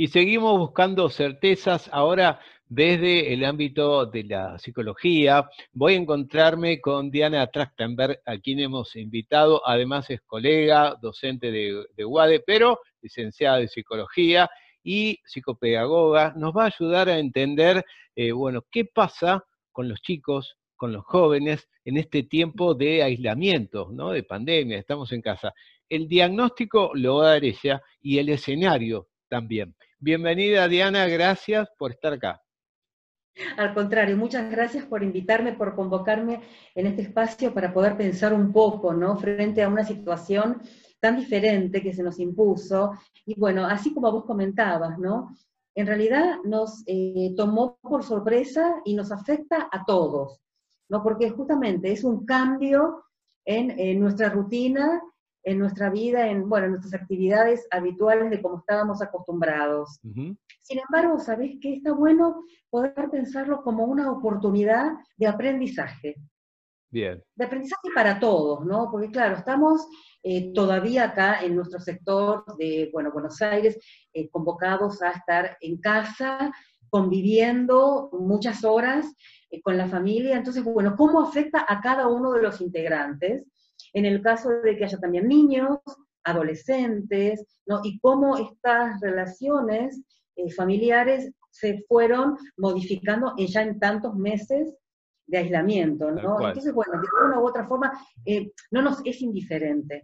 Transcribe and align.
Y 0.00 0.08
seguimos 0.08 0.58
buscando 0.58 1.10
certezas 1.10 1.90
ahora 1.92 2.40
desde 2.66 3.34
el 3.34 3.44
ámbito 3.44 4.06
de 4.06 4.24
la 4.24 4.58
psicología. 4.58 5.50
Voy 5.74 5.92
a 5.92 5.96
encontrarme 5.98 6.80
con 6.80 7.10
Diana 7.10 7.46
Trachtenberg, 7.48 8.18
a 8.24 8.38
quien 8.38 8.60
hemos 8.60 8.96
invitado. 8.96 9.60
Además 9.66 10.08
es 10.08 10.22
colega, 10.22 10.96
docente 11.02 11.50
de, 11.52 11.84
de 11.94 12.04
UADE, 12.06 12.40
pero 12.46 12.80
licenciada 13.02 13.60
en 13.60 13.68
psicología 13.68 14.48
y 14.82 15.18
psicopedagoga. 15.26 16.32
Nos 16.34 16.56
va 16.56 16.62
a 16.62 16.72
ayudar 16.74 17.10
a 17.10 17.18
entender, 17.18 17.84
eh, 18.16 18.32
bueno, 18.32 18.64
qué 18.70 18.86
pasa 18.86 19.44
con 19.70 19.86
los 19.86 20.00
chicos, 20.00 20.56
con 20.80 20.94
los 20.94 21.04
jóvenes 21.04 21.68
en 21.84 21.98
este 21.98 22.22
tiempo 22.22 22.72
de 22.72 23.02
aislamiento, 23.02 23.90
¿no? 23.92 24.12
De 24.12 24.22
pandemia, 24.22 24.78
estamos 24.78 25.12
en 25.12 25.20
casa. 25.20 25.52
El 25.90 26.08
diagnóstico 26.08 26.92
lo 26.94 27.16
va 27.16 27.26
a 27.26 27.32
dar 27.32 27.44
ella 27.44 27.82
y 28.00 28.16
el 28.16 28.30
escenario 28.30 29.08
también. 29.28 29.76
Bienvenida 29.98 30.68
Diana, 30.68 31.06
gracias 31.06 31.68
por 31.76 31.90
estar 31.90 32.14
acá. 32.14 32.42
Al 33.58 33.74
contrario, 33.74 34.16
muchas 34.16 34.50
gracias 34.50 34.86
por 34.86 35.02
invitarme, 35.02 35.52
por 35.52 35.74
convocarme 35.74 36.40
en 36.74 36.86
este 36.86 37.02
espacio 37.02 37.52
para 37.52 37.74
poder 37.74 37.98
pensar 37.98 38.32
un 38.32 38.50
poco, 38.50 38.94
¿no? 38.94 39.18
Frente 39.18 39.62
a 39.62 39.68
una 39.68 39.84
situación 39.84 40.62
tan 40.98 41.18
diferente 41.18 41.82
que 41.82 41.92
se 41.92 42.02
nos 42.02 42.18
impuso. 42.18 42.92
Y 43.26 43.38
bueno, 43.38 43.66
así 43.66 43.92
como 43.92 44.10
vos 44.10 44.24
comentabas, 44.24 44.98
¿no? 44.98 45.36
En 45.74 45.86
realidad 45.86 46.36
nos 46.42 46.82
eh, 46.86 47.34
tomó 47.36 47.78
por 47.82 48.02
sorpresa 48.02 48.80
y 48.86 48.94
nos 48.94 49.12
afecta 49.12 49.68
a 49.70 49.84
todos, 49.84 50.40
¿no? 50.90 51.02
Porque 51.02 51.30
justamente 51.30 51.92
es 51.92 52.04
un 52.04 52.26
cambio 52.26 53.04
en 53.46 53.98
nuestra 53.98 54.28
rutina 54.28 55.00
en 55.42 55.58
nuestra 55.58 55.90
vida, 55.90 56.28
en, 56.28 56.48
bueno, 56.48 56.68
nuestras 56.68 56.94
actividades 56.94 57.66
habituales 57.70 58.30
de 58.30 58.42
cómo 58.42 58.58
estábamos 58.58 59.00
acostumbrados. 59.02 59.98
Sin 60.02 60.78
embargo, 60.78 61.18
¿sabés 61.18 61.56
qué? 61.60 61.74
Está 61.74 61.92
bueno 61.92 62.44
poder 62.68 63.08
pensarlo 63.10 63.62
como 63.62 63.84
una 63.84 64.10
oportunidad 64.10 64.92
de 65.16 65.26
aprendizaje. 65.26 66.16
Bien. 66.90 67.22
De 67.36 67.44
aprendizaje 67.44 67.88
para 67.94 68.18
todos, 68.18 68.66
¿no? 68.66 68.90
Porque 68.90 69.10
claro, 69.10 69.36
estamos 69.36 69.86
eh, 70.22 70.52
todavía 70.52 71.04
acá 71.04 71.42
en 71.42 71.54
nuestro 71.54 71.80
sector 71.80 72.44
de 72.58 72.90
bueno, 72.92 73.12
Buenos 73.12 73.40
Aires 73.40 73.78
eh, 74.12 74.28
convocados 74.28 75.00
a 75.00 75.12
estar 75.12 75.56
en 75.60 75.78
casa, 75.80 76.52
conviviendo 76.90 78.10
muchas 78.12 78.64
horas 78.64 79.06
con 79.62 79.76
la 79.76 79.88
familia. 79.88 80.36
Entonces, 80.36 80.62
bueno, 80.62 80.94
¿cómo 80.96 81.20
afecta 81.20 81.64
a 81.68 81.80
cada 81.80 82.06
uno 82.08 82.32
de 82.32 82.42
los 82.42 82.60
integrantes? 82.60 83.44
en 83.92 84.04
el 84.04 84.22
caso 84.22 84.50
de 84.50 84.76
que 84.76 84.84
haya 84.84 84.98
también 84.98 85.28
niños, 85.28 85.78
adolescentes, 86.24 87.44
¿no? 87.66 87.80
y 87.82 87.98
cómo 88.00 88.36
estas 88.36 89.00
relaciones 89.00 90.02
eh, 90.36 90.50
familiares 90.50 91.32
se 91.50 91.84
fueron 91.88 92.36
modificando 92.56 93.34
ya 93.36 93.62
en 93.62 93.78
tantos 93.78 94.14
meses 94.14 94.74
de 95.26 95.38
aislamiento, 95.38 96.10
¿no? 96.10 96.40
Entonces, 96.46 96.72
bueno, 96.72 96.92
de 97.00 97.06
una 97.26 97.40
u 97.40 97.46
otra 97.46 97.66
forma, 97.66 97.92
eh, 98.24 98.52
no 98.70 98.82
nos 98.82 99.00
es 99.04 99.22
indiferente. 99.22 100.02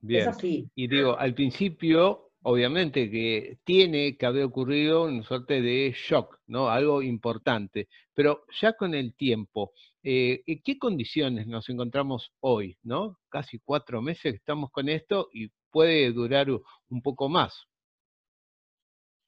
Bien. 0.00 0.22
Es 0.22 0.28
así. 0.28 0.70
Y 0.74 0.88
digo, 0.88 1.16
al 1.18 1.34
principio, 1.34 2.31
obviamente 2.42 3.10
que 3.10 3.58
tiene 3.64 4.16
que 4.16 4.26
haber 4.26 4.44
ocurrido 4.44 5.04
una 5.04 5.22
suerte 5.22 5.60
de 5.62 5.94
shock, 5.96 6.38
¿no? 6.46 6.68
Algo 6.68 7.02
importante. 7.02 7.88
Pero 8.14 8.44
ya 8.60 8.74
con 8.74 8.94
el 8.94 9.14
tiempo, 9.14 9.72
eh, 10.02 10.42
¿en 10.46 10.62
qué 10.62 10.78
condiciones 10.78 11.46
nos 11.46 11.68
encontramos 11.68 12.32
hoy? 12.40 12.76
¿no? 12.82 13.18
Casi 13.28 13.58
cuatro 13.60 14.02
meses 14.02 14.34
estamos 14.34 14.70
con 14.70 14.88
esto 14.88 15.28
y 15.32 15.50
puede 15.70 16.12
durar 16.12 16.48
un 16.50 17.02
poco 17.02 17.28
más. 17.28 17.66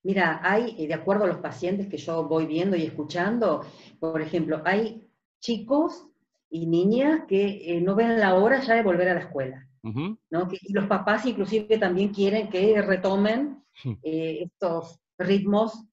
Mira, 0.03 0.41
hay, 0.43 0.87
de 0.87 0.93
acuerdo 0.93 1.25
a 1.25 1.29
los 1.29 1.39
pacientes 1.39 1.87
que 1.89 1.97
yo 1.97 2.25
voy 2.25 2.45
viendo 2.45 2.77
y 2.77 2.83
escuchando, 2.83 3.65
por 3.99 4.21
ejemplo, 4.21 4.61
hay 4.67 5.09
chicos 5.41 6.07
y 6.51 6.67
niñas 6.67 7.23
que 7.27 7.77
eh, 7.77 7.81
no 7.81 7.95
ven 7.95 8.21
la 8.21 8.35
hora 8.35 8.61
ya 8.61 8.75
de 8.75 8.83
volver 8.83 9.09
a 9.09 9.15
la 9.15 9.21
escuela. 9.21 9.67
¿No? 9.85 10.49
y 10.51 10.73
los 10.73 10.87
papás 10.87 11.27
inclusive 11.27 11.79
también 11.79 12.13
quieren 12.13 12.49
que 12.49 12.81
retomen 12.81 13.63
estos 14.03 14.99
ritmos 15.19 15.85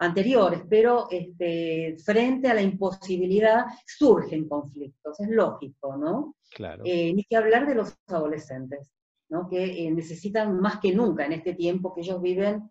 anteriores, 0.00 0.62
pero 0.68 1.08
este, 1.10 1.96
frente 2.02 2.48
a 2.48 2.54
la 2.54 2.62
imposibilidad 2.62 3.66
surgen 3.86 4.48
conflictos, 4.48 5.20
es 5.20 5.28
lógico, 5.28 5.96
¿no? 5.96 6.36
Claro. 6.50 6.82
Eh, 6.86 7.12
ni 7.12 7.22
que 7.24 7.36
hablar 7.36 7.66
de 7.66 7.74
los 7.74 7.94
adolescentes, 8.06 8.90
¿no? 9.28 9.46
Que 9.46 9.86
eh, 9.86 9.90
necesitan 9.90 10.58
más 10.58 10.80
que 10.80 10.94
nunca 10.94 11.26
en 11.26 11.32
este 11.32 11.54
tiempo 11.54 11.94
que 11.94 12.00
ellos 12.00 12.20
viven, 12.22 12.70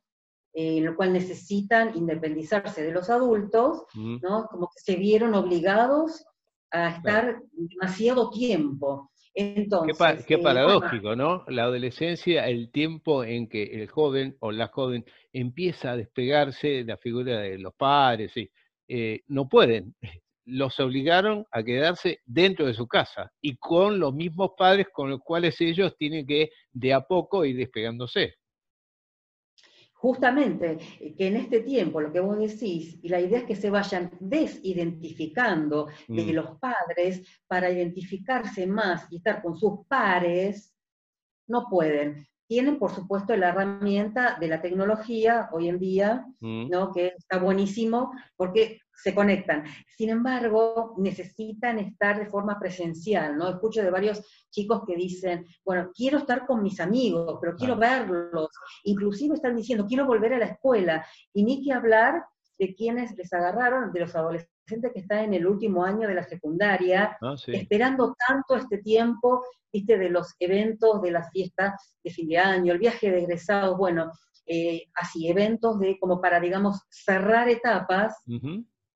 eh, 0.54 0.80
en 0.80 0.88
el 0.88 0.96
cual 0.96 1.14
necesitan 1.14 1.96
independizarse 1.96 2.82
de 2.82 2.92
los 2.92 3.12
adultos, 3.12 3.84
¿no? 3.94 4.48
Como 4.48 4.68
que 4.68 4.82
se 4.82 4.96
vieron 4.96 5.36
obligados 5.36 6.26
a 6.72 6.90
estar 6.90 7.44
demasiado 7.52 8.32
tiempo 8.32 9.12
qué, 9.40 10.34
eh, 10.34 10.38
paradójico, 10.38 11.16
¿no? 11.16 11.44
La 11.48 11.64
adolescencia, 11.64 12.48
el 12.48 12.72
tiempo 12.72 13.24
en 13.24 13.48
que 13.48 13.64
el 13.64 13.88
joven 13.88 14.36
o 14.40 14.52
la 14.52 14.68
joven 14.68 15.06
empieza 15.34 15.92
a 15.92 15.98
despegarse 15.98 16.68
de 16.68 16.84
la 16.84 16.98
figura 16.98 17.40
de 17.40 17.58
los 17.58 17.74
padres, 17.76 18.36
y, 18.38 18.50
eh, 18.88 19.22
no 19.28 19.48
pueden. 19.48 19.96
Los 20.46 20.80
obligaron 20.80 21.46
a 21.52 21.64
quedarse 21.64 22.22
dentro 22.26 22.66
de 22.66 22.74
su 22.74 22.88
casa 22.88 23.32
y 23.40 23.58
con 23.58 24.00
los 24.00 24.16
mismos 24.16 24.52
padres 24.58 24.88
con 24.92 25.12
los 25.12 25.20
cuales 25.22 25.62
ellos 25.62 25.96
tienen 25.96 26.26
que 26.26 26.50
de 26.72 26.94
a 26.94 27.02
poco 27.02 27.46
ir 27.46 27.56
despegándose 27.56 28.34
justamente 30.00 30.78
eh, 31.00 31.14
que 31.16 31.28
en 31.28 31.36
este 31.36 31.60
tiempo, 31.60 32.00
lo 32.00 32.12
que 32.12 32.22
vos 32.22 32.38
decís, 32.38 32.98
y 33.02 33.10
la 33.10 33.20
idea 33.20 33.40
es 33.40 33.46
que 33.46 33.56
se 33.56 33.70
vayan 33.70 34.12
desidentificando 34.20 35.88
de 36.08 36.24
mm. 36.24 36.30
los 36.32 36.58
padres 36.58 37.42
para 37.48 37.70
identificarse 37.70 38.66
más 38.66 39.12
y 39.12 39.18
estar 39.18 39.42
con 39.42 39.58
sus 39.58 39.86
pares, 39.88 40.74
no 41.48 41.68
pueden. 41.70 42.26
Tienen, 42.48 42.80
por 42.80 42.92
supuesto, 42.92 43.36
la 43.36 43.50
herramienta 43.50 44.38
de 44.40 44.48
la 44.48 44.62
tecnología 44.62 45.50
hoy 45.52 45.68
en 45.68 45.80
día, 45.80 46.26
mm. 46.40 46.70
¿no? 46.70 46.94
que 46.94 47.14
está 47.18 47.38
buenísimo, 47.38 48.12
porque 48.38 48.80
se 49.02 49.16
conectan. 49.16 49.64
Sin 49.98 50.10
embargo, 50.10 50.96
necesitan 50.98 51.80
estar 51.80 52.20
de 52.20 52.26
forma 52.26 52.60
presencial, 52.60 53.38
¿no? 53.38 53.50
Escucho 53.50 53.82
de 53.82 53.92
varios 53.92 54.22
chicos 54.50 54.84
que 54.86 54.96
dicen, 54.96 55.46
bueno, 55.64 55.92
quiero 55.96 56.20
estar 56.20 56.46
con 56.46 56.62
mis 56.62 56.80
amigos, 56.80 57.38
pero 57.42 57.56
quiero 57.56 57.78
verlos. 57.78 58.50
Inclusive 58.84 59.36
están 59.36 59.56
diciendo, 59.56 59.86
quiero 59.88 60.06
volver 60.06 60.34
a 60.34 60.40
la 60.40 60.46
escuela. 60.46 61.06
Y 61.34 61.44
ni 61.44 61.64
que 61.64 61.74
hablar 61.74 62.24
de 62.58 62.76
quienes 62.76 63.16
les 63.16 63.32
agarraron, 63.32 63.92
de 63.94 64.02
los 64.02 64.16
adolescentes 64.16 64.92
que 64.94 65.00
están 65.00 65.20
en 65.20 65.34
el 65.34 65.48
último 65.48 65.84
año 65.84 66.08
de 66.08 66.14
la 66.14 66.24
secundaria, 66.24 67.18
ah, 67.22 67.36
esperando 67.48 68.16
tanto 68.28 68.56
este 68.56 68.80
tiempo, 68.80 69.44
viste, 69.72 69.98
de 69.98 70.10
los 70.10 70.36
eventos, 70.40 71.02
de 71.02 71.12
las 71.12 71.32
fiestas 71.32 71.96
de 72.04 72.12
fin 72.12 72.28
de 72.28 72.38
año, 72.38 72.74
el 72.74 72.80
viaje 72.80 73.10
de 73.10 73.20
egresados, 73.20 73.78
bueno, 73.78 74.12
eh, 74.46 74.86
así, 74.96 75.30
eventos 75.30 75.80
de 75.80 75.98
como 76.00 76.20
para, 76.20 76.40
digamos, 76.40 76.82
cerrar 76.90 77.50
etapas, 77.50 78.16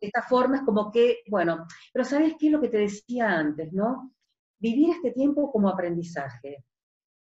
esta 0.06 0.22
forma 0.22 0.58
es 0.58 0.64
como 0.64 0.92
que, 0.92 1.20
bueno, 1.30 1.66
pero 1.94 2.04
¿sabes 2.04 2.36
qué 2.38 2.48
es 2.48 2.52
lo 2.52 2.62
que 2.62 2.70
te 2.70 2.78
decía 2.78 3.32
antes, 3.32 3.72
no? 3.72 4.14
Vivir 4.60 4.90
este 4.90 5.12
tiempo 5.12 5.52
como 5.52 5.70
aprendizaje. 5.70 6.66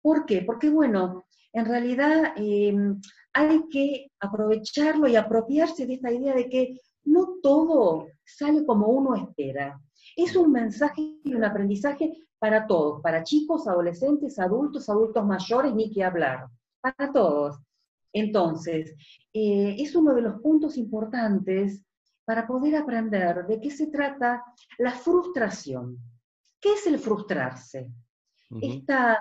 ¿Por 0.01 0.25
qué? 0.25 0.41
Porque, 0.41 0.69
bueno, 0.69 1.25
en 1.53 1.65
realidad 1.65 2.33
em, 2.37 2.99
hay 3.33 3.63
que 3.69 4.11
aprovecharlo 4.19 5.07
y 5.07 5.15
apropiarse 5.15 5.85
de 5.85 5.93
esta 5.93 6.11
idea 6.11 6.33
de 6.33 6.49
que 6.49 6.79
no 7.03 7.35
todo 7.43 8.07
sale 8.25 8.65
como 8.65 8.87
uno 8.87 9.15
espera. 9.15 9.79
Es 10.15 10.35
un 10.35 10.51
mensaje 10.51 11.19
y 11.23 11.33
un 11.35 11.43
aprendizaje 11.43 12.11
para 12.39 12.65
todos, 12.65 13.01
para 13.01 13.23
chicos, 13.23 13.67
adolescentes, 13.67 14.39
adultos, 14.39 14.89
adultos 14.89 15.23
mayores, 15.23 15.75
ni 15.75 15.91
que 15.91 16.03
hablar, 16.03 16.47
para 16.81 17.11
todos. 17.11 17.59
Entonces, 18.11 18.95
eh, 19.33 19.75
es 19.77 19.95
uno 19.95 20.15
de 20.15 20.23
los 20.23 20.41
puntos 20.41 20.77
importantes 20.77 21.85
para 22.31 22.47
poder 22.47 22.77
aprender 22.77 23.45
de 23.45 23.59
qué 23.59 23.69
se 23.69 23.87
trata 23.87 24.41
la 24.77 24.91
frustración. 24.91 25.97
¿Qué 26.61 26.75
es 26.75 26.87
el 26.87 26.97
frustrarse? 26.97 27.91
Esta 28.61 29.19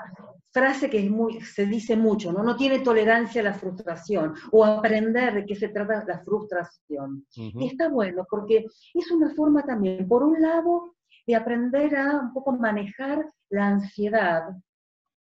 frase 0.52 0.88
que 0.88 1.04
es 1.04 1.10
muy, 1.10 1.40
se 1.40 1.66
dice 1.66 1.96
mucho, 1.96 2.32
¿no? 2.32 2.44
no 2.44 2.54
tiene 2.54 2.78
tolerancia 2.78 3.40
a 3.40 3.46
la 3.46 3.54
frustración, 3.54 4.34
o 4.52 4.64
aprender 4.64 5.34
de 5.34 5.44
qué 5.44 5.56
se 5.56 5.70
trata 5.70 6.04
la 6.06 6.20
frustración. 6.20 7.26
Y 7.34 7.66
está 7.66 7.88
bueno, 7.88 8.24
porque 8.30 8.66
es 8.94 9.10
una 9.10 9.34
forma 9.34 9.64
también, 9.64 10.06
por 10.06 10.22
un 10.22 10.40
lado, 10.40 10.94
de 11.26 11.34
aprender 11.34 11.96
a 11.96 12.20
un 12.20 12.32
poco 12.32 12.52
manejar 12.52 13.28
la 13.48 13.66
ansiedad, 13.66 14.50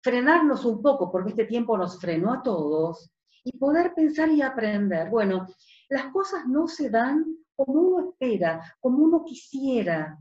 frenarnos 0.03 0.65
un 0.65 0.81
poco, 0.81 1.13
porque 1.13 1.33
este 1.33 1.45
tiempo 1.45 1.77
nos 1.77 2.01
frenó 2.01 2.33
a 2.33 2.43
todos, 2.43 3.11
y 3.45 3.59
poder 3.59 3.93
pensar 3.95 4.31
y 4.31 4.41
aprender, 4.41 5.11
bueno, 5.11 5.47
las 5.91 6.07
cosas 6.07 6.47
no 6.47 6.67
se 6.67 6.91
dan 6.91 7.25
como 7.57 7.73
uno 7.81 8.11
espera, 8.11 8.77
como 8.81 8.99
uno 8.99 9.25
quisiera. 9.25 10.19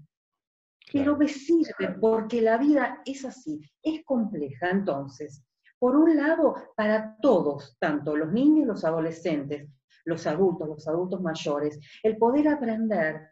pero 0.94 1.18
me 1.18 1.28
sirve 1.28 1.96
porque 2.00 2.42
la 2.42 2.58
vida 2.58 3.02
es 3.06 3.26
así, 3.26 3.60
es 3.82 4.04
compleja. 4.06 4.70
Entonces, 4.70 5.44
por 5.80 5.96
un 5.96 6.16
lado, 6.16 6.56
para 6.76 7.18
todos, 7.18 7.76
tanto 7.80 8.16
los 8.16 8.32
niños, 8.32 8.68
los 8.68 8.86
adolescentes, 8.86 9.70
los 10.06 10.26
adultos, 10.28 10.68
los 10.68 10.88
adultos 10.88 11.22
mayores, 11.22 11.80
el 12.04 12.18
poder 12.18 12.48
aprender 12.48 13.30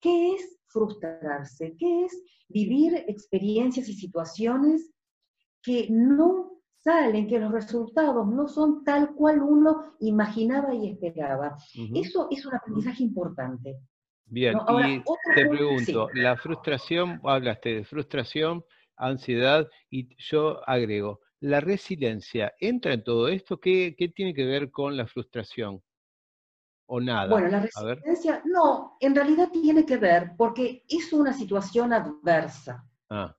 qué 0.00 0.34
es 0.34 0.60
frustrarse, 0.68 1.74
qué 1.78 2.04
es 2.04 2.22
vivir 2.48 3.04
experiencias 3.08 3.88
y 3.88 3.94
situaciones 3.94 4.90
que 5.62 5.88
no 5.90 6.59
salen, 6.80 7.28
que 7.28 7.38
los 7.38 7.52
resultados 7.52 8.26
no 8.26 8.48
son 8.48 8.84
tal 8.84 9.14
cual 9.14 9.42
uno 9.42 9.94
imaginaba 10.00 10.74
y 10.74 10.90
esperaba. 10.90 11.56
Eso 11.94 12.28
es 12.30 12.44
un 12.46 12.54
aprendizaje 12.54 13.02
importante. 13.02 13.78
Bien, 14.26 14.56
y 14.86 15.02
te 15.34 15.46
pregunto, 15.46 16.08
la 16.14 16.36
frustración, 16.36 17.20
hablaste 17.24 17.74
de 17.74 17.84
frustración, 17.84 18.64
ansiedad, 18.96 19.68
y 19.90 20.08
yo 20.18 20.66
agrego, 20.68 21.20
¿la 21.40 21.60
resiliencia 21.60 22.54
entra 22.60 22.94
en 22.94 23.02
todo 23.02 23.28
esto? 23.28 23.58
¿Qué, 23.58 23.94
tiene 24.14 24.32
que 24.32 24.44
ver 24.44 24.70
con 24.70 24.96
la 24.96 25.06
frustración? 25.06 25.82
¿O 26.86 27.00
nada? 27.00 27.28
Bueno, 27.28 27.48
la 27.48 27.60
resiliencia, 27.60 28.42
no, 28.44 28.96
en 29.00 29.14
realidad 29.14 29.50
tiene 29.52 29.84
que 29.84 29.96
ver 29.96 30.32
porque 30.36 30.84
es 30.88 31.12
una 31.12 31.32
situación 31.32 31.92
adversa. 31.92 32.84
Ah. 33.10 33.36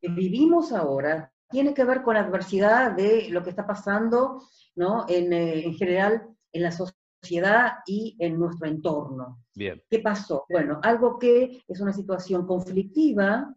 Que 0.00 0.08
vivimos 0.08 0.72
ahora 0.72 1.32
tiene 1.50 1.74
que 1.74 1.84
ver 1.84 2.02
con 2.02 2.14
la 2.14 2.20
adversidad 2.20 2.92
de 2.92 3.28
lo 3.30 3.42
que 3.42 3.50
está 3.50 3.66
pasando, 3.66 4.42
¿no? 4.74 5.06
En, 5.08 5.32
eh, 5.32 5.64
en 5.64 5.74
general 5.74 6.28
en 6.52 6.62
la 6.62 6.72
sociedad 6.72 7.72
y 7.86 8.16
en 8.18 8.38
nuestro 8.38 8.66
entorno. 8.66 9.42
Bien. 9.54 9.82
¿Qué 9.88 10.00
pasó? 10.00 10.44
Bueno, 10.48 10.80
algo 10.82 11.18
que 11.18 11.62
es 11.66 11.80
una 11.80 11.92
situación 11.92 12.46
conflictiva, 12.46 13.54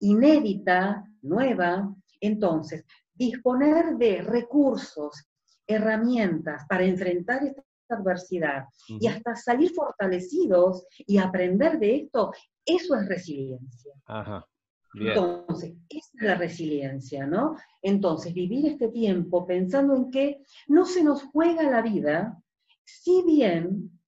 inédita, 0.00 1.04
nueva. 1.22 1.94
Entonces, 2.20 2.84
disponer 3.14 3.96
de 3.96 4.22
recursos, 4.22 5.26
herramientas 5.66 6.64
para 6.68 6.84
enfrentar 6.84 7.42
esta 7.44 7.62
adversidad 7.88 8.64
y 8.88 9.06
hasta 9.06 9.36
salir 9.36 9.70
fortalecidos 9.72 10.86
y 10.98 11.18
aprender 11.18 11.78
de 11.78 11.96
esto, 11.96 12.32
eso 12.64 12.94
es 12.96 13.08
resiliencia. 13.08 13.92
Ajá. 14.06 14.46
Entonces, 14.94 15.74
es 15.88 16.10
la 16.20 16.34
resiliencia, 16.34 17.26
¿no? 17.26 17.56
Entonces, 17.80 18.34
vivir 18.34 18.66
este 18.66 18.88
tiempo 18.88 19.46
pensando 19.46 19.96
en 19.96 20.10
que 20.10 20.42
no 20.68 20.84
se 20.84 21.02
nos 21.02 21.22
juega 21.22 21.70
la 21.70 21.82
vida 21.82 22.42
si 22.84 23.22
bien 23.22 23.98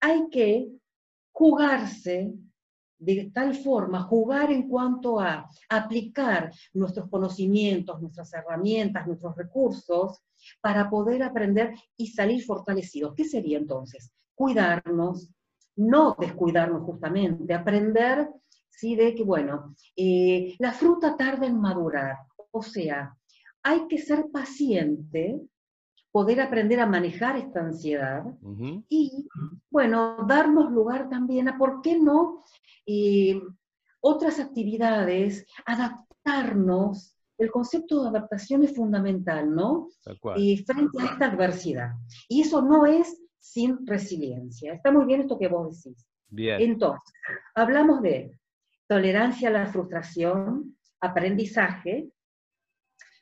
hay 0.00 0.28
que 0.30 0.70
jugarse 1.32 2.34
de 2.98 3.30
tal 3.34 3.54
forma, 3.54 4.02
jugar 4.02 4.50
en 4.50 4.68
cuanto 4.68 5.20
a 5.20 5.48
aplicar 5.68 6.52
nuestros 6.72 7.08
conocimientos, 7.10 8.00
nuestras 8.00 8.32
herramientas, 8.32 9.06
nuestros 9.06 9.36
recursos, 9.36 10.22
para 10.60 10.88
poder 10.88 11.22
aprender 11.22 11.74
y 11.96 12.08
salir 12.08 12.42
fortalecidos. 12.44 13.14
¿Qué 13.14 13.24
sería 13.24 13.58
entonces? 13.58 14.10
Cuidarnos, 14.34 15.30
no 15.76 16.16
descuidarnos 16.18 16.82
justamente, 16.82 17.52
aprender 17.52 18.28
¿sí? 18.76 18.96
de 18.96 19.14
que, 19.14 19.24
bueno, 19.24 19.74
eh, 19.96 20.54
la 20.58 20.72
fruta 20.72 21.16
tarda 21.16 21.46
en 21.46 21.60
madurar, 21.60 22.16
o 22.50 22.62
sea, 22.62 23.16
hay 23.62 23.86
que 23.88 23.98
ser 23.98 24.26
paciente 24.30 25.40
poder 26.12 26.40
aprender 26.40 26.78
a 26.78 26.86
manejar 26.86 27.36
esta 27.36 27.60
ansiedad 27.60 28.24
y, 28.88 29.28
bueno, 29.68 30.18
darnos 30.28 30.70
lugar 30.70 31.08
también 31.08 31.48
a, 31.48 31.58
¿por 31.58 31.82
qué 31.82 31.98
no? 31.98 32.44
Eh, 32.86 33.42
otras 34.00 34.38
actividades, 34.38 35.44
adaptarnos. 35.66 37.16
El 37.36 37.50
concepto 37.50 38.02
de 38.02 38.10
adaptación 38.10 38.62
es 38.62 38.76
fundamental, 38.76 39.52
¿no? 39.52 39.88
Eh, 40.36 40.62
frente 40.64 41.02
a 41.02 41.06
esta 41.06 41.26
adversidad. 41.26 41.94
Y 42.28 42.42
eso 42.42 42.62
no 42.62 42.86
es 42.86 43.20
sin 43.40 43.84
resiliencia. 43.84 44.74
Está 44.74 44.92
muy 44.92 45.06
bien 45.06 45.22
esto 45.22 45.36
que 45.36 45.48
vos 45.48 45.82
decís. 45.82 46.06
Bien. 46.28 46.60
Entonces, 46.60 47.12
hablamos 47.56 48.02
de 48.02 48.38
tolerancia 48.86 49.48
a 49.48 49.52
la 49.52 49.66
frustración, 49.66 50.76
aprendizaje, 51.00 52.10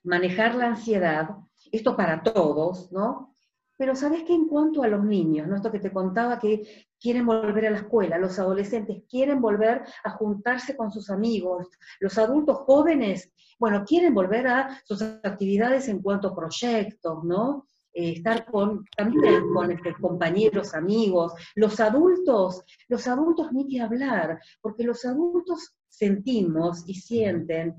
manejar 0.02 0.54
la 0.54 0.68
ansiedad, 0.68 1.30
esto 1.70 1.96
para 1.96 2.22
todos, 2.22 2.90
¿no? 2.92 3.36
Pero 3.78 3.96
sabes 3.96 4.22
que 4.24 4.34
en 4.34 4.46
cuanto 4.46 4.82
a 4.82 4.88
los 4.88 5.04
niños, 5.04 5.48
¿no? 5.48 5.56
Esto 5.56 5.72
que 5.72 5.80
te 5.80 5.92
contaba 5.92 6.38
que 6.38 6.86
quieren 7.00 7.26
volver 7.26 7.66
a 7.66 7.70
la 7.70 7.78
escuela, 7.78 8.18
los 8.18 8.38
adolescentes 8.38 9.02
quieren 9.08 9.40
volver 9.40 9.82
a 10.04 10.10
juntarse 10.10 10.76
con 10.76 10.92
sus 10.92 11.10
amigos, 11.10 11.68
los 12.00 12.16
adultos 12.18 12.58
jóvenes, 12.58 13.32
bueno, 13.58 13.84
quieren 13.84 14.14
volver 14.14 14.46
a 14.46 14.80
sus 14.84 15.02
actividades 15.02 15.88
en 15.88 16.00
cuanto 16.00 16.28
a 16.28 16.34
proyectos, 16.34 17.24
¿no? 17.24 17.66
Eh, 17.94 18.12
estar 18.12 18.46
con, 18.46 18.86
también 18.96 19.52
con 19.52 19.70
este, 19.70 19.94
compañeros, 19.94 20.74
amigos, 20.74 21.34
los 21.54 21.78
adultos, 21.78 22.64
los 22.88 23.06
adultos 23.06 23.52
ni 23.52 23.68
que 23.68 23.80
hablar, 23.82 24.40
porque 24.62 24.84
los 24.84 25.04
adultos 25.04 25.74
sentimos 25.88 26.84
y 26.86 26.94
sienten 26.94 27.76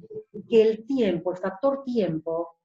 que 0.47 0.61
el 0.61 0.85
tiempo, 0.85 1.31
el 1.31 1.37
factor 1.37 1.83
tiempo, 1.83 2.59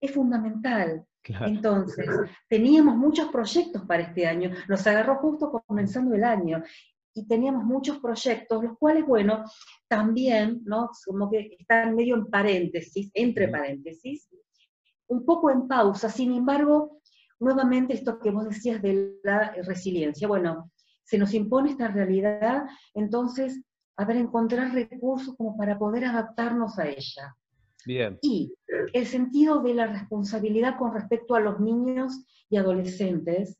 es 0.00 0.10
fundamental. 0.12 1.04
Entonces, 1.22 2.08
teníamos 2.48 2.96
muchos 2.96 3.28
proyectos 3.28 3.82
para 3.86 4.02
este 4.02 4.26
año, 4.26 4.50
nos 4.68 4.86
agarró 4.86 5.16
justo 5.16 5.52
comenzando 5.66 6.14
el 6.14 6.24
año, 6.24 6.62
y 7.14 7.26
teníamos 7.26 7.64
muchos 7.64 7.98
proyectos, 7.98 8.62
los 8.62 8.78
cuales, 8.78 9.04
bueno, 9.06 9.44
también, 9.88 10.62
¿no? 10.64 10.90
Como 11.04 11.30
que 11.30 11.56
están 11.58 11.94
medio 11.94 12.14
en 12.14 12.26
paréntesis, 12.26 13.10
entre 13.14 13.48
paréntesis, 13.48 14.28
un 15.08 15.24
poco 15.24 15.50
en 15.50 15.66
pausa, 15.66 16.08
sin 16.08 16.32
embargo, 16.32 17.00
nuevamente 17.40 17.94
esto 17.94 18.18
que 18.18 18.30
vos 18.30 18.48
decías 18.48 18.80
de 18.82 19.18
la 19.22 19.52
resiliencia, 19.64 20.28
bueno, 20.28 20.70
se 21.04 21.18
nos 21.18 21.32
impone 21.34 21.70
esta 21.70 21.88
realidad, 21.88 22.64
entonces, 22.94 23.62
a 23.96 24.04
ver, 24.04 24.16
encontrar 24.16 24.72
recursos 24.72 25.34
como 25.36 25.56
para 25.56 25.78
poder 25.78 26.04
adaptarnos 26.04 26.78
a 26.78 26.88
ella. 26.88 27.34
Y 28.20 28.54
el 28.92 29.06
sentido 29.06 29.62
de 29.62 29.74
la 29.74 29.86
responsabilidad 29.86 30.76
con 30.78 30.92
respecto 30.92 31.34
a 31.34 31.40
los 31.40 31.58
niños 31.60 32.24
y 32.50 32.56
adolescentes 32.56 33.58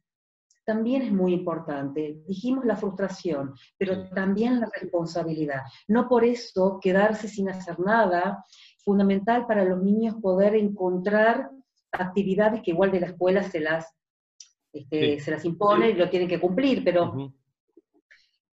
también 0.67 1.01
es 1.01 1.13
muy 1.13 1.33
importante. 1.33 2.21
Dijimos 2.27 2.67
la 2.67 2.77
frustración, 2.77 3.55
pero 3.79 4.11
también 4.11 4.61
la 4.61 4.69
responsabilidad. 4.79 5.63
No 5.87 6.09
por 6.09 6.25
eso 6.25 6.79
quedarse 6.83 7.27
sin 7.27 7.49
hacer 7.49 7.81
nada. 7.81 8.45
Fundamental 8.89 9.47
para 9.47 9.67
los 9.67 9.83
niños 9.83 10.15
poder 10.23 10.55
encontrar 10.55 11.51
actividades 11.93 12.63
que 12.63 12.71
igual 12.71 12.91
de 12.91 13.01
la 13.01 13.09
escuela 13.09 13.43
se 13.43 13.61
las, 13.61 13.95
este, 14.73 15.21
se 15.21 15.31
las 15.31 15.45
impone 15.45 15.91
y 15.91 15.93
lo 15.93 16.09
tienen 16.09 16.27
que 16.27 16.41
cumplir, 16.41 16.83
pero 16.83 17.15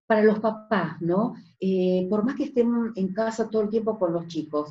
para 0.07 0.23
los 0.23 0.39
papás, 0.39 1.03
¿no? 1.03 1.35
Eh, 1.59 2.07
por 2.09 2.25
más 2.25 2.37
que 2.37 2.45
estén 2.45 2.93
en 2.95 3.13
casa 3.13 3.51
todo 3.51 3.63
el 3.63 3.71
tiempo 3.71 3.99
con 3.99 4.13
los 4.13 4.29
chicos, 4.29 4.71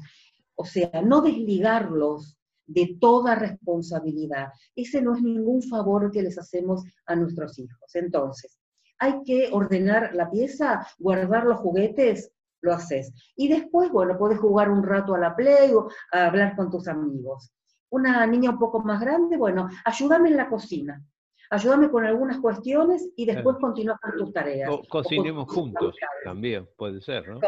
o 0.56 0.64
sea, 0.64 1.02
no 1.04 1.20
desligarlos 1.20 2.38
de 2.66 2.96
toda 2.98 3.36
responsabilidad. 3.36 4.54
Ese 4.74 5.02
no 5.02 5.14
es 5.14 5.22
ningún 5.22 5.62
favor 5.62 6.10
que 6.10 6.24
les 6.24 6.40
hacemos 6.40 6.86
a 7.06 7.18
nuestros 7.18 7.60
hijos. 7.60 7.96
Entonces, 7.96 8.62
hay 8.98 9.24
que 9.26 9.50
ordenar 9.52 10.16
la 10.16 10.32
pieza, 10.32 10.88
guardar 10.98 11.44
los 11.44 11.60
juguetes, 11.60 12.32
lo 12.62 12.74
haces. 12.74 13.14
Y 13.36 13.48
después, 13.48 13.92
bueno, 13.92 14.18
puedes 14.18 14.40
jugar 14.40 14.70
un 14.70 14.84
rato 14.84 15.16
a 15.16 15.20
la 15.20 15.36
play 15.36 15.72
o 15.74 15.90
a 16.12 16.28
hablar 16.28 16.56
con 16.56 16.70
tus 16.70 16.88
amigos. 16.88 17.52
Una 17.90 18.26
niña 18.28 18.52
un 18.52 18.60
poco 18.60 18.82
más 18.82 19.02
grande, 19.02 19.38
bueno, 19.38 19.68
ayúdame 19.86 20.30
en 20.30 20.38
la 20.38 20.50
cocina. 20.50 21.04
Ayúdame 21.52 21.90
con 21.90 22.06
algunas 22.06 22.38
cuestiones 22.40 23.10
y 23.16 23.26
después 23.26 23.58
continúa 23.60 23.98
con 24.00 24.16
tus 24.16 24.32
tareas. 24.32 24.70
O 24.70 24.84
cocinemos 24.88 25.52
juntos, 25.52 25.96
también 26.24 26.70
puede 26.78 27.02
ser, 27.02 27.28
¿no? 27.28 27.40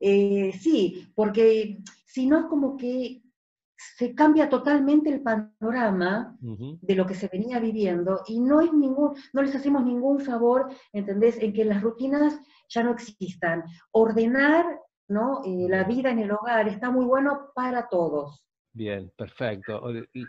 Eh, 0.00 0.52
sí, 0.52 1.10
porque 1.14 1.78
si 2.04 2.26
no 2.26 2.40
es 2.40 2.44
como 2.46 2.76
que 2.76 3.23
se 3.76 4.14
cambia 4.14 4.48
totalmente 4.48 5.10
el 5.10 5.22
panorama 5.22 6.36
de 6.40 6.94
lo 6.94 7.06
que 7.06 7.14
se 7.14 7.28
venía 7.28 7.58
viviendo 7.58 8.22
y 8.26 8.40
no 8.40 8.60
es 8.60 8.72
ningún, 8.72 9.14
no 9.32 9.42
les 9.42 9.54
hacemos 9.54 9.84
ningún 9.84 10.20
favor, 10.20 10.68
¿entendés? 10.92 11.38
En 11.40 11.52
que 11.52 11.64
las 11.64 11.82
rutinas 11.82 12.38
ya 12.68 12.82
no 12.82 12.92
existan. 12.92 13.64
Ordenar 13.92 14.64
¿no? 15.08 15.42
Eh, 15.44 15.66
la 15.68 15.84
vida 15.84 16.10
en 16.10 16.20
el 16.20 16.30
hogar 16.30 16.68
está 16.68 16.90
muy 16.90 17.04
bueno 17.04 17.50
para 17.54 17.88
todos. 17.88 18.40
Bien, 18.76 19.12
perfecto. 19.16 19.80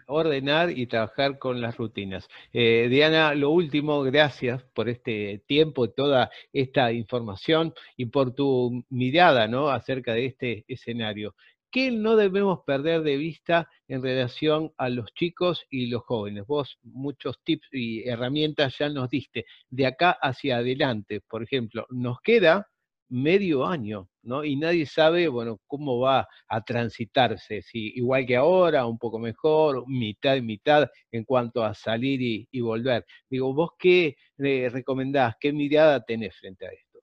Ordenar 0.06 0.70
y 0.70 0.86
trabajar 0.86 1.40
con 1.40 1.62
las 1.62 1.78
rutinas. 1.78 2.28
Eh, 2.54 2.88
Diana, 2.92 3.34
lo 3.34 3.50
último, 3.50 4.04
gracias 4.04 4.64
por 4.76 4.88
este 4.88 5.42
tiempo, 5.48 5.90
toda 5.90 6.30
esta 6.54 6.92
información 6.92 7.74
y 7.98 8.06
por 8.06 8.36
tu 8.36 8.84
mirada 8.90 9.48
¿no? 9.48 9.70
acerca 9.70 10.14
de 10.14 10.28
este 10.28 10.64
escenario. 10.68 11.34
¿Qué 11.76 11.92
no 11.92 12.16
debemos 12.16 12.62
perder 12.66 13.02
de 13.02 13.18
vista 13.18 13.70
en 13.90 14.02
relación 14.02 14.72
a 14.78 14.88
los 14.88 15.14
chicos 15.14 15.66
y 15.70 15.88
los 15.88 16.04
jóvenes? 16.04 16.48
Vos 16.48 16.80
muchos 16.84 17.44
tips 17.44 17.68
y 17.74 18.08
herramientas 18.08 18.78
ya 18.80 18.88
nos 18.88 19.10
diste. 19.10 19.46
De 19.70 19.86
acá 19.86 20.12
hacia 20.12 20.60
adelante, 20.60 21.20
por 21.20 21.44
ejemplo, 21.44 21.86
nos 21.90 22.22
queda 22.22 22.66
medio 23.10 23.66
año, 23.66 24.10
¿no? 24.22 24.46
Y 24.46 24.56
nadie 24.56 24.86
sabe, 24.86 25.28
bueno, 25.28 25.60
cómo 25.68 26.00
va 26.00 26.30
a 26.48 26.62
transitarse, 26.64 27.62
si 27.62 27.92
igual 27.98 28.26
que 28.26 28.38
ahora, 28.38 28.86
un 28.86 28.98
poco 28.98 29.20
mejor, 29.20 29.84
mitad 29.86 30.38
y 30.38 30.42
mitad 30.42 30.88
en 31.12 31.26
cuanto 31.26 31.62
a 31.62 31.74
salir 31.74 32.48
y, 32.50 32.62
volver. 32.62 33.06
Digo, 33.30 33.54
¿vos 33.54 33.72
qué 33.78 34.16
le 34.38 34.70
recomendás? 34.70 35.36
¿Qué 35.42 35.52
mirada 35.52 36.02
tenés 36.06 36.38
frente 36.38 36.68
a 36.68 36.70
esto? 36.70 37.00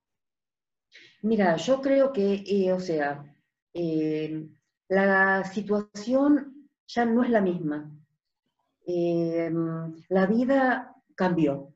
Mira, 1.20 1.56
yo 1.56 1.82
creo 1.82 2.10
que, 2.10 2.42
eh, 2.46 2.72
o 2.72 2.80
sea, 2.80 3.22
eh, 3.74 4.48
la 4.92 5.44
situación 5.44 6.68
ya 6.86 7.06
no 7.06 7.24
es 7.24 7.30
la 7.30 7.40
misma. 7.40 7.90
Eh, 8.86 9.50
la 10.08 10.26
vida 10.26 10.94
cambió. 11.14 11.74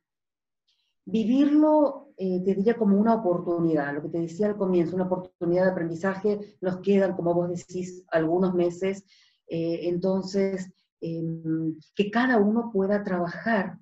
Vivirlo 1.06 2.12
eh, 2.18 2.42
te 2.44 2.54
diría 2.54 2.76
como 2.76 2.98
una 2.98 3.14
oportunidad, 3.14 3.94
lo 3.94 4.02
que 4.02 4.08
te 4.08 4.20
decía 4.20 4.48
al 4.48 4.56
comienzo, 4.56 4.96
una 4.96 5.06
oportunidad 5.06 5.64
de 5.64 5.70
aprendizaje, 5.70 6.56
nos 6.60 6.78
quedan, 6.80 7.14
como 7.14 7.32
vos 7.32 7.48
decís, 7.48 8.04
algunos 8.08 8.54
meses, 8.54 9.04
eh, 9.46 9.80
entonces, 9.88 10.70
em, 11.00 11.78
que 11.94 12.10
cada 12.10 12.38
uno 12.38 12.70
pueda 12.72 13.02
trabajar 13.02 13.78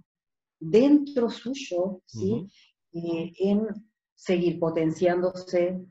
dentro 0.61 1.29
suyo, 1.29 2.03
¿sí? 2.07 2.49
Eh, 2.93 3.33
en 3.39 3.67
seguir 4.15 4.59
potenciándose, 4.61 5.85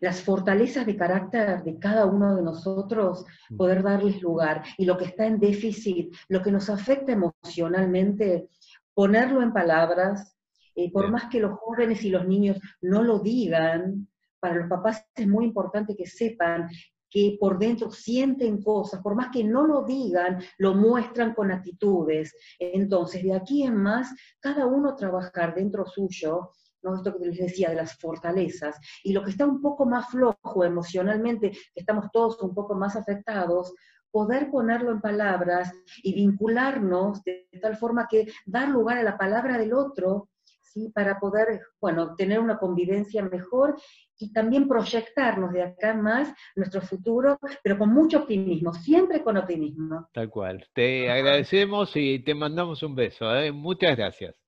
las 0.00 0.22
fortalezas 0.22 0.86
de 0.86 0.96
carácter 0.96 1.64
de 1.64 1.78
cada 1.78 2.06
uno 2.06 2.36
de 2.36 2.42
nosotros, 2.42 3.24
poder 3.56 3.82
darles 3.82 4.22
lugar. 4.22 4.62
Y 4.78 4.84
lo 4.84 4.96
que 4.96 5.06
está 5.06 5.26
en 5.26 5.40
déficit, 5.40 6.14
lo 6.28 6.42
que 6.42 6.52
nos 6.52 6.70
afecta 6.70 7.12
emocionalmente, 7.12 8.48
ponerlo 8.94 9.42
en 9.42 9.52
palabras, 9.52 10.36
eh, 10.76 10.90
por 10.90 11.10
más 11.10 11.26
que 11.26 11.40
los 11.40 11.58
jóvenes 11.58 12.02
y 12.04 12.10
los 12.10 12.26
niños 12.26 12.58
no 12.80 13.02
lo 13.02 13.20
digan, 13.20 14.08
para 14.40 14.56
los 14.56 14.68
papás 14.68 15.06
es 15.14 15.26
muy 15.26 15.44
importante 15.46 15.96
que 15.96 16.06
sepan 16.06 16.68
que 17.08 17.36
por 17.38 17.58
dentro 17.58 17.92
sienten 17.92 18.60
cosas, 18.60 19.00
por 19.00 19.14
más 19.14 19.30
que 19.30 19.44
no 19.44 19.64
lo 19.64 19.84
digan, 19.84 20.42
lo 20.58 20.74
muestran 20.74 21.32
con 21.32 21.52
actitudes. 21.52 22.34
Entonces, 22.58 23.22
de 23.22 23.34
aquí 23.34 23.62
en 23.62 23.76
más, 23.76 24.12
cada 24.40 24.66
uno 24.66 24.96
trabajar 24.96 25.54
dentro 25.54 25.86
suyo, 25.86 26.50
¿no? 26.84 26.94
esto 26.94 27.16
que 27.16 27.26
les 27.26 27.38
decía 27.38 27.70
de 27.70 27.76
las 27.76 27.98
fortalezas, 27.98 28.78
y 29.02 29.12
lo 29.12 29.24
que 29.24 29.30
está 29.30 29.46
un 29.46 29.60
poco 29.60 29.86
más 29.86 30.08
flojo 30.10 30.64
emocionalmente, 30.64 31.50
que 31.50 31.80
estamos 31.80 32.10
todos 32.12 32.40
un 32.42 32.54
poco 32.54 32.74
más 32.74 32.94
afectados, 32.96 33.74
poder 34.10 34.50
ponerlo 34.50 34.92
en 34.92 35.00
palabras 35.00 35.72
y 36.02 36.14
vincularnos 36.14 37.24
de 37.24 37.48
tal 37.60 37.76
forma 37.76 38.06
que 38.08 38.28
dar 38.46 38.68
lugar 38.68 38.98
a 38.98 39.02
la 39.02 39.18
palabra 39.18 39.58
del 39.58 39.72
otro 39.72 40.28
para 40.92 41.18
poder, 41.18 41.60
bueno, 41.80 42.14
tener 42.16 42.40
una 42.40 42.58
convivencia 42.58 43.22
mejor 43.22 43.76
y 44.18 44.32
también 44.32 44.68
proyectarnos 44.68 45.52
de 45.52 45.62
acá 45.62 45.94
más 45.94 46.32
nuestro 46.56 46.80
futuro, 46.80 47.38
pero 47.62 47.78
con 47.78 47.90
mucho 47.90 48.18
optimismo, 48.18 48.72
siempre 48.72 49.22
con 49.22 49.36
optimismo. 49.36 50.08
Tal 50.12 50.30
cual. 50.30 50.66
Te 50.74 51.10
agradecemos 51.10 51.92
y 51.94 52.20
te 52.20 52.34
mandamos 52.34 52.82
un 52.82 52.94
beso. 52.94 53.34
¿eh? 53.36 53.52
Muchas 53.52 53.96
gracias. 53.96 54.43